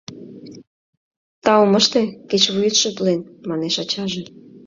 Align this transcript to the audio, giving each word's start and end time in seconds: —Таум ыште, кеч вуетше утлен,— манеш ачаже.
—Таум 1.43 1.73
ыште, 1.79 2.01
кеч 2.29 2.43
вуетше 2.53 2.85
утлен,— 2.91 3.19
манеш 3.49 3.75
ачаже. 3.83 4.23